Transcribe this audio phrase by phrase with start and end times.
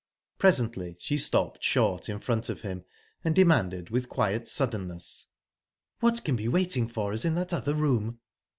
[0.39, 2.83] Presently she stopped short in front of him,
[3.23, 5.27] and demanded with quiet suddenness:
[5.99, 8.19] "What can be waiting for us in that other room?"